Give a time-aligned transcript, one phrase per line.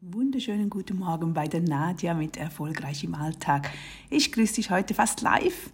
[0.00, 3.68] Wunderschönen guten Morgen bei der Nadja mit Erfolgreich im Alltag.
[4.10, 5.70] Ich grüße dich heute fast live.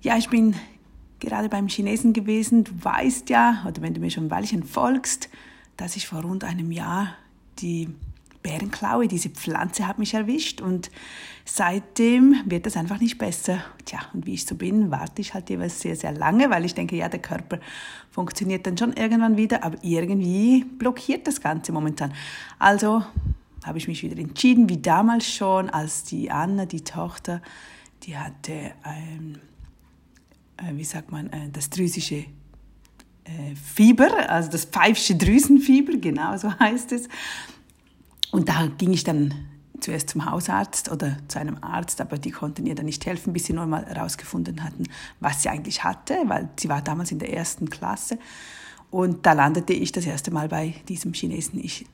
[0.00, 0.54] Ja, ich bin
[1.18, 2.62] gerade beim Chinesen gewesen.
[2.62, 5.28] Du weißt ja, oder wenn du mir schon ein Weilchen folgst,
[5.76, 7.16] dass ich vor rund einem Jahr
[7.58, 7.88] die
[8.44, 10.92] Bärenklaue, diese Pflanze hat mich erwischt und
[11.44, 13.58] seitdem wird es einfach nicht besser.
[13.84, 16.74] Tja, und wie ich so bin, warte ich halt jeweils sehr, sehr lange, weil ich
[16.74, 17.58] denke, ja, der Körper
[18.12, 22.14] funktioniert dann schon irgendwann wieder, aber irgendwie blockiert das Ganze momentan.
[22.60, 23.02] Also
[23.64, 27.42] habe ich mich wieder entschieden, wie damals schon, als die Anna, die Tochter,
[28.04, 29.38] die hatte ein,
[30.56, 32.24] äh, wie sagt man, äh, das drüsische
[33.24, 37.08] äh, Fieber, also das pfeifische Drüsenfieber, genau so heißt es.
[38.30, 39.34] Und da ging ich dann
[39.80, 43.44] zuerst zum Hausarzt oder zu einem Arzt, aber die konnten ihr dann nicht helfen, bis
[43.44, 44.84] sie nur mal herausgefunden hatten,
[45.20, 48.18] was sie eigentlich hatte, weil sie war damals in der ersten Klasse.
[48.90, 51.62] Und da landete ich das erste Mal bei diesem Chinesen.
[51.62, 51.86] Ich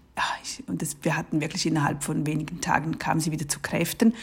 [0.67, 4.15] und das, wir hatten wirklich innerhalb von wenigen Tagen kam sie wieder zu Kräften,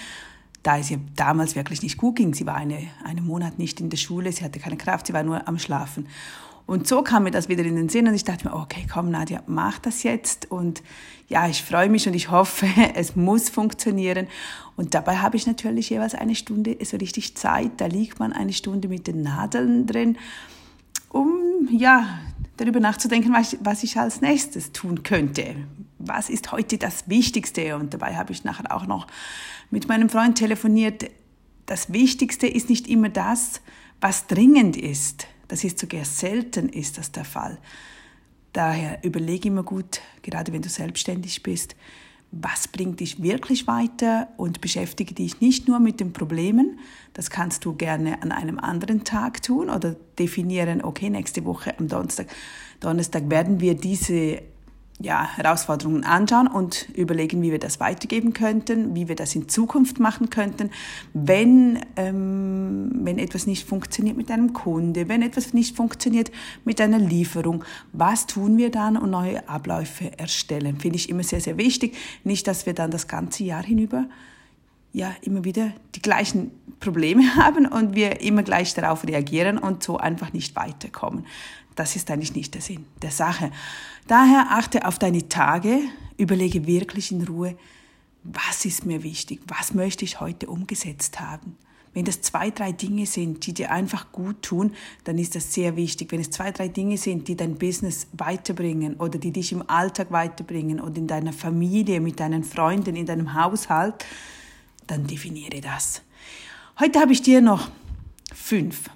[0.64, 2.34] da es ihr damals wirklich nicht gut ging.
[2.34, 5.23] Sie war eine, einen Monat nicht in der Schule, sie hatte keine Kraft, sie war
[5.23, 6.08] nur am Schlafen.
[6.67, 9.09] Und so kam mir das wieder in den Sinn und ich dachte mir, okay, komm
[9.09, 10.50] Nadja, mach das jetzt.
[10.50, 10.81] Und
[11.28, 14.28] ja, ich freue mich und ich hoffe, es muss funktionieren.
[14.78, 17.72] Und dabei habe ich natürlich jeweils eine Stunde so richtig Zeit.
[17.78, 20.17] Da liegt man eine Stunde mit den Nadeln drin,
[21.09, 22.19] um ja
[22.57, 25.55] darüber nachzudenken, was ich, was ich als nächstes tun könnte.
[25.99, 27.75] Was ist heute das Wichtigste?
[27.75, 29.07] Und dabei habe ich nachher auch noch
[29.69, 31.09] mit meinem Freund telefoniert.
[31.66, 33.61] Das Wichtigste ist nicht immer das,
[33.99, 35.27] was dringend ist.
[35.47, 37.57] Das ist sogar selten ist das der Fall.
[38.53, 41.75] Daher überlege immer gut, gerade wenn du selbstständig bist,
[42.32, 46.80] was bringt dich wirklich weiter und beschäftige dich nicht nur mit den Problemen.
[47.14, 51.90] Das kannst du gerne an einem anderen Tag tun oder definieren, okay, nächste Woche am
[51.90, 52.28] Donnerstag,
[52.80, 54.42] Donnerstag werden wir diese
[55.03, 59.99] ja, Herausforderungen anschauen und überlegen, wie wir das weitergeben könnten, wie wir das in Zukunft
[59.99, 60.71] machen könnten,
[61.13, 66.31] wenn, ähm, wenn etwas nicht funktioniert mit einem Kunde, wenn etwas nicht funktioniert
[66.66, 67.63] mit einer Lieferung.
[67.94, 70.78] Was tun wir dann und neue Abläufe erstellen?
[70.79, 71.95] Finde ich immer sehr, sehr wichtig.
[72.23, 74.06] Nicht, dass wir dann das ganze Jahr hinüber
[74.94, 79.97] ja immer wieder die gleichen Probleme haben und wir immer gleich darauf reagieren und so
[79.97, 81.25] einfach nicht weiterkommen.
[81.75, 83.52] Das ist eigentlich nicht der Sinn der Sache.
[84.07, 85.79] Daher achte auf deine Tage,
[86.18, 87.56] überlege wirklich in Ruhe,
[88.24, 91.58] was ist mir wichtig, was möchte ich heute umgesetzt haben.
[91.94, 94.73] Wenn das zwei, drei Dinge sind, die dir einfach gut tun,
[95.03, 96.12] dann ist das sehr wichtig.
[96.12, 100.09] Wenn es zwei, drei Dinge sind, die dein Business weiterbringen oder die dich im Alltag
[100.12, 104.06] weiterbringen oder in deiner Familie, mit deinen Freunden, in deinem Haushalt,
[104.88, 106.02] dann definiere das.
[106.80, 107.69] Heute habe ich dir noch
[108.34, 108.90] fünf,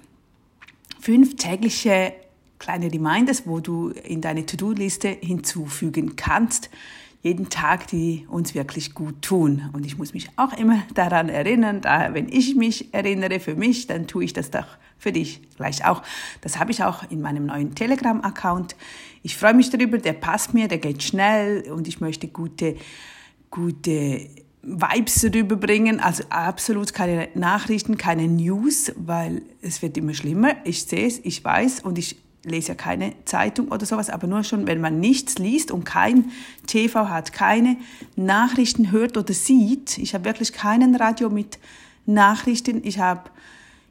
[1.00, 2.14] fünf tägliche
[2.58, 6.70] kleine Reminders, wo du in deine To-Do-Liste hinzufügen kannst.
[7.22, 9.68] Jeden Tag, die uns wirklich gut tun.
[9.72, 11.80] Und ich muss mich auch immer daran erinnern.
[11.80, 14.66] Daher, wenn ich mich erinnere für mich, dann tue ich das doch
[14.98, 16.02] für dich gleich auch.
[16.40, 18.76] Das habe ich auch in meinem neuen Telegram-Account.
[19.22, 22.76] Ich freue mich darüber, der passt mir, der geht schnell und ich möchte gute,
[23.50, 24.28] gute
[24.66, 26.00] Vibes rüberbringen.
[26.00, 30.56] Also absolut keine Nachrichten, keine News, weil es wird immer schlimmer.
[30.64, 34.44] Ich sehe es, ich weiß und ich lese ja keine Zeitung oder sowas, aber nur
[34.44, 36.30] schon, wenn man nichts liest und kein
[36.66, 37.76] TV hat, keine
[38.14, 39.98] Nachrichten hört oder sieht.
[39.98, 41.58] Ich habe wirklich keinen Radio mit
[42.06, 42.82] Nachrichten.
[42.84, 43.30] Ich habe,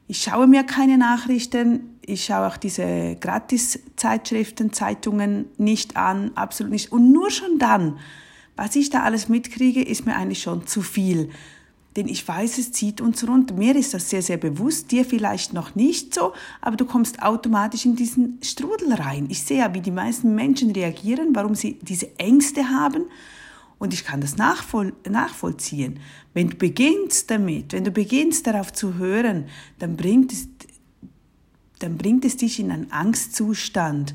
[0.08, 1.98] ich schaue mir keine Nachrichten.
[2.04, 6.92] Ich schaue auch diese Gratis-Zeitschriften, Zeitungen nicht an, absolut nicht.
[6.92, 7.98] Und nur schon dann,
[8.56, 11.30] was ich da alles mitkriege, ist mir eigentlich schon zu viel
[11.96, 13.54] denn ich weiß, es zieht uns runter.
[13.54, 17.86] Mir ist das sehr, sehr bewusst, dir vielleicht noch nicht so, aber du kommst automatisch
[17.86, 19.26] in diesen Strudel rein.
[19.30, 23.04] Ich sehe ja, wie die meisten Menschen reagieren, warum sie diese Ängste haben
[23.78, 26.00] und ich kann das nachvoll nachvollziehen.
[26.34, 29.46] Wenn du beginnst damit, wenn du beginnst darauf zu hören,
[29.78, 30.48] dann bringt es,
[31.78, 34.14] dann bringt es dich in einen Angstzustand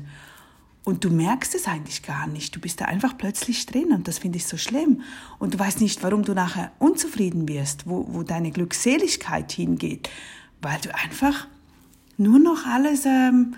[0.84, 2.56] und du merkst es eigentlich gar nicht.
[2.56, 5.02] Du bist da einfach plötzlich drin und das finde ich so schlimm.
[5.38, 10.10] Und du weißt nicht, warum du nachher unzufrieden wirst, wo, wo deine Glückseligkeit hingeht,
[10.60, 11.46] weil du einfach
[12.18, 13.54] nur noch alles, ähm,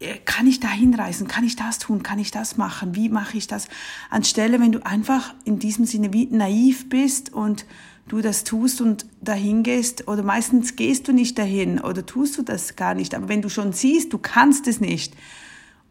[0.00, 3.36] äh, kann ich da hinreisen, kann ich das tun, kann ich das machen, wie mache
[3.36, 3.68] ich das?
[4.08, 7.66] Anstelle, wenn du einfach in diesem Sinne wie naiv bist und
[8.08, 12.42] du das tust und dahin gehst, oder meistens gehst du nicht dahin oder tust du
[12.42, 15.14] das gar nicht, aber wenn du schon siehst, du kannst es nicht,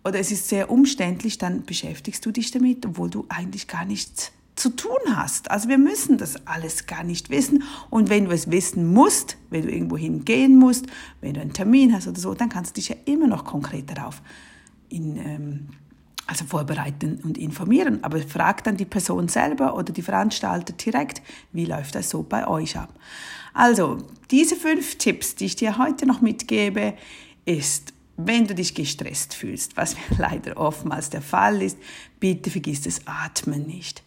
[0.04, 4.32] oder es ist sehr umständlich, dann beschäftigst du dich damit, obwohl du eigentlich gar nichts
[4.56, 5.50] zu tun hast.
[5.50, 7.64] Also wir müssen das alles gar nicht wissen.
[7.90, 10.88] Und wenn du es wissen musst, wenn du irgendwo hingehen musst,
[11.22, 13.90] wenn du einen Termin hast oder so, dann kannst du dich ja immer noch konkret
[13.90, 14.22] darauf
[14.90, 15.68] in, ähm,
[16.28, 21.22] Also vorbereiten und informieren, aber fragt dann die Person selber oder die Veranstalter direkt,
[21.52, 22.94] wie läuft das so bei euch ab.
[23.54, 23.98] Also,
[24.30, 26.94] diese fünf Tipps, die ich dir heute noch mitgebe,
[27.46, 27.94] ist,
[28.26, 31.78] wenn du dich gestresst fühlst, was leider oftmals der Fall ist,
[32.20, 34.04] bitte vergiss das Atmen nicht.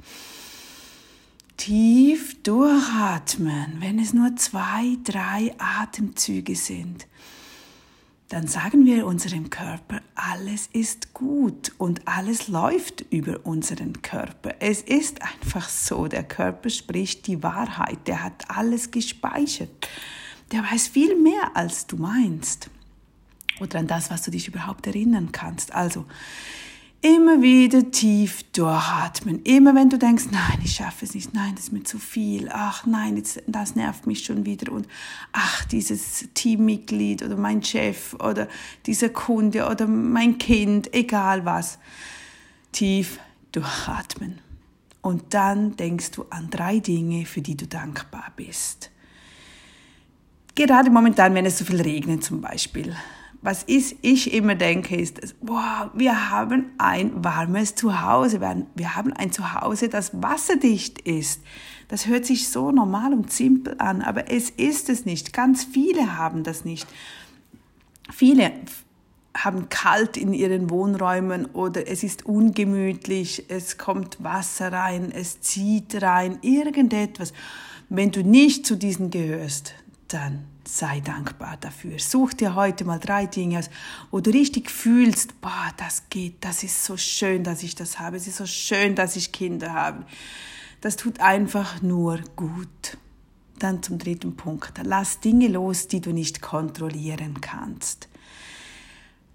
[1.56, 7.06] Tief durchatmen, wenn es nur zwei, drei Atemzüge sind
[8.34, 14.56] dann sagen wir unserem Körper, alles ist gut und alles läuft über unseren Körper.
[14.60, 19.88] Es ist einfach so, der Körper spricht die Wahrheit, der hat alles gespeichert.
[20.50, 22.70] Der weiß viel mehr, als du meinst.
[23.60, 25.74] Oder an das, was du dich überhaupt erinnern kannst.
[25.74, 26.06] Also,
[27.04, 29.42] Immer wieder tief durchatmen.
[29.42, 32.48] Immer wenn du denkst, nein, ich schaffe es nicht, nein, das ist mir zu viel,
[32.50, 34.88] ach nein, jetzt, das nervt mich schon wieder und
[35.30, 38.48] ach, dieses Teammitglied oder mein Chef oder
[38.86, 41.78] dieser Kunde oder mein Kind, egal was.
[42.72, 43.18] Tief
[43.52, 44.38] durchatmen.
[45.02, 48.90] Und dann denkst du an drei Dinge, für die du dankbar bist.
[50.54, 52.96] Gerade momentan, wenn es so viel regnet zum Beispiel
[53.44, 58.40] was ich, ich immer denke, ist, wow, wir haben ein warmes Zuhause.
[58.40, 61.42] Wir haben ein Zuhause, das wasserdicht ist.
[61.88, 65.34] Das hört sich so normal und simpel an, aber es ist es nicht.
[65.34, 66.88] Ganz viele haben das nicht.
[68.10, 68.50] Viele
[69.36, 76.00] haben kalt in ihren Wohnräumen oder es ist ungemütlich, es kommt Wasser rein, es zieht
[76.00, 77.34] rein, irgendetwas.
[77.90, 79.74] Wenn du nicht zu diesen gehörst,
[80.14, 81.98] dann sei dankbar dafür.
[81.98, 83.68] Such dir heute mal drei Dinge aus,
[84.10, 88.16] wo du richtig fühlst, boah, das geht, das ist so schön, dass ich das habe,
[88.16, 90.06] es ist so schön, dass ich Kinder habe.
[90.80, 92.96] Das tut einfach nur gut.
[93.58, 94.72] Dann zum dritten Punkt.
[94.82, 98.08] Lass Dinge los, die du nicht kontrollieren kannst.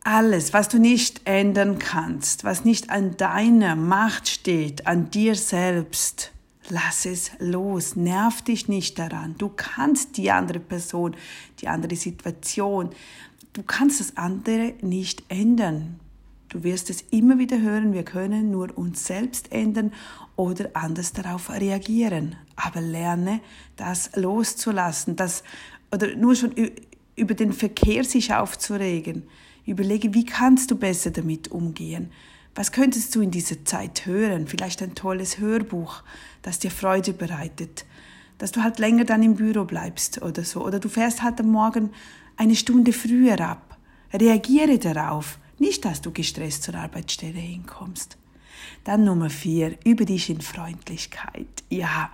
[0.03, 6.31] Alles, was du nicht ändern kannst, was nicht an deiner Macht steht, an dir selbst,
[6.69, 9.35] Lass es los, nerv dich nicht daran.
[9.37, 11.15] Du kannst die andere Person,
[11.61, 12.91] die andere Situation,
[13.53, 15.99] du kannst das andere nicht ändern.
[16.49, 19.91] Du wirst es immer wieder hören, wir können nur uns selbst ändern
[20.35, 22.35] oder anders darauf reagieren.
[22.55, 23.41] Aber lerne,
[23.75, 25.43] das loszulassen, das,
[25.91, 26.53] oder nur schon
[27.15, 29.23] über den Verkehr sich aufzuregen.
[29.65, 32.11] Überlege, wie kannst du besser damit umgehen?
[32.59, 34.45] Was könntest du in dieser Zeit hören?
[34.45, 36.03] Vielleicht ein tolles Hörbuch,
[36.41, 37.85] das dir Freude bereitet,
[38.37, 40.65] dass du halt länger dann im Büro bleibst oder so.
[40.65, 41.91] Oder du fährst halt am Morgen
[42.35, 43.77] eine Stunde früher ab.
[44.11, 48.17] Reagiere darauf, nicht dass du gestresst zur Arbeitsstelle hinkommst.
[48.83, 51.63] Dann Nummer vier, übe dich in Freundlichkeit.
[51.69, 52.11] Ja,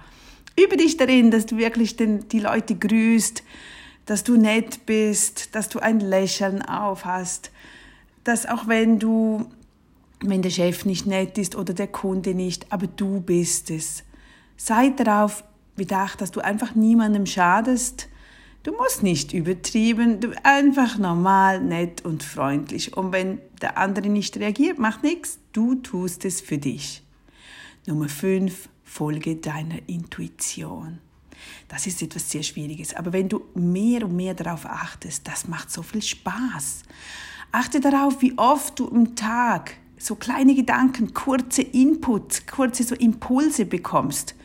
[0.55, 3.41] übe dich darin, dass du wirklich den, die Leute grüßt,
[4.05, 7.49] dass du nett bist, dass du ein Lächeln auf hast,
[8.23, 9.49] dass auch wenn du
[10.29, 14.03] wenn der Chef nicht nett ist oder der Kunde nicht, aber du bist es.
[14.57, 15.43] Sei darauf
[15.75, 18.07] bedacht, dass du einfach niemandem schadest.
[18.63, 22.95] Du musst nicht übertrieben, du einfach normal, nett und freundlich.
[22.97, 27.03] Und wenn der andere nicht reagiert, macht nichts, du tust es für dich.
[27.85, 30.99] Nummer 5, folge deiner Intuition.
[31.67, 35.71] Das ist etwas sehr Schwieriges, aber wenn du mehr und mehr darauf achtest, das macht
[35.71, 36.83] so viel Spaß.
[37.51, 43.65] Achte darauf, wie oft du im Tag so kleine Gedanken, kurze Inputs, kurze so Impulse
[43.65, 44.35] bekommst.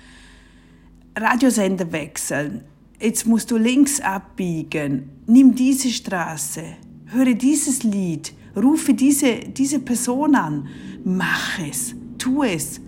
[1.16, 2.64] Radiosender wechseln.
[3.00, 5.10] Jetzt musst du links abbiegen.
[5.26, 6.62] Nimm diese Straße.
[7.06, 8.32] Höre dieses Lied.
[8.56, 10.68] Rufe diese, diese Person an.
[11.04, 11.94] Mach es.
[12.18, 12.80] Tu es.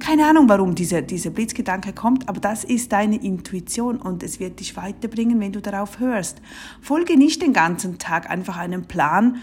[0.00, 4.58] Keine Ahnung, warum dieser, dieser Blitzgedanke kommt, aber das ist deine Intuition und es wird
[4.58, 6.40] dich weiterbringen, wenn du darauf hörst.
[6.80, 9.36] Folge nicht den ganzen Tag einfach einem Plan,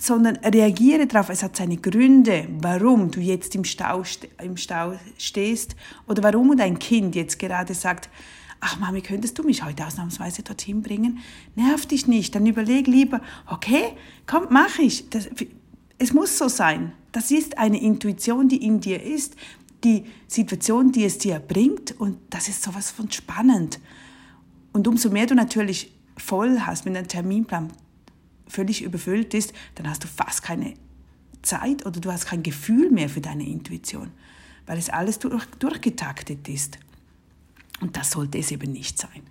[0.00, 1.28] sondern reagiere darauf.
[1.28, 4.02] Es hat seine Gründe, warum du jetzt im Stau,
[4.42, 5.76] im Stau stehst
[6.08, 8.08] oder warum dein Kind jetzt gerade sagt,
[8.60, 11.18] ach Mami, könntest du mich heute ausnahmsweise dorthin bringen?
[11.54, 13.92] Nerv dich nicht, dann überleg lieber, okay,
[14.26, 15.08] komm, mach ich.
[15.10, 15.28] Das,
[15.98, 16.92] es muss so sein.
[17.12, 19.36] Das ist eine Intuition, die in dir ist,
[19.84, 23.80] die Situation, die es dir bringt und das ist sowas von spannend.
[24.72, 27.70] Und umso mehr du natürlich voll hast mit einem Terminplan,
[28.50, 30.74] völlig überfüllt ist, dann hast du fast keine
[31.42, 34.10] Zeit oder du hast kein Gefühl mehr für deine Intuition,
[34.66, 36.78] weil es alles durch, durchgetaktet ist.
[37.80, 39.22] Und das sollte es eben nicht sein.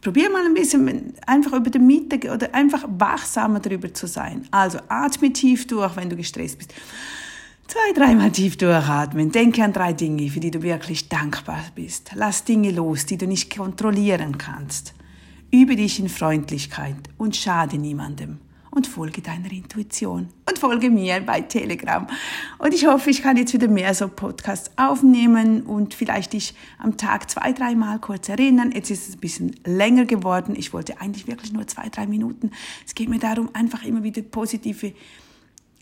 [0.00, 4.46] Probier mal ein bisschen einfach über den Mittag oder einfach wachsamer darüber zu sein.
[4.50, 6.74] Also atme tief durch, wenn du gestresst bist.
[7.66, 9.32] Zwei, dreimal tief durchatmen.
[9.32, 12.10] Denke an drei Dinge, für die du wirklich dankbar bist.
[12.14, 14.92] Lass Dinge los, die du nicht kontrollieren kannst.
[15.54, 18.38] Übe dich in Freundlichkeit und schade niemandem.
[18.72, 22.08] und folge deiner Intuition und folge mir bei Telegram.
[22.58, 26.96] Und ich hoffe, ich kann jetzt wieder mehr so Podcasts aufnehmen und vielleicht dich am
[26.96, 28.72] Tag zwei, dreimal kurz erinnern.
[28.72, 30.56] Jetzt ist es ein bisschen länger geworden.
[30.56, 32.50] Ich wollte eigentlich wirklich nur zwei, drei Minuten.
[32.84, 34.92] Es geht mir darum, einfach immer wieder positive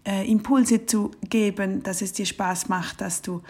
[0.07, 3.41] äh, Impulse zu geben, dass es dir Spaß macht, dass du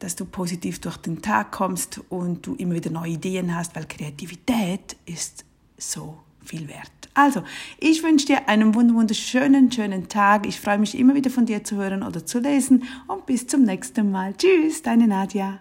[0.00, 3.84] dass du positiv durch den Tag kommst und du immer wieder neue Ideen hast, weil
[3.84, 5.44] Kreativität ist
[5.78, 6.90] so viel wert.
[7.14, 7.42] Also,
[7.78, 10.46] ich wünsche dir einen wunderschönen, schönen Tag.
[10.46, 13.62] Ich freue mich immer wieder von dir zu hören oder zu lesen und bis zum
[13.62, 14.34] nächsten Mal.
[14.36, 15.58] Tschüss, deine Nadja.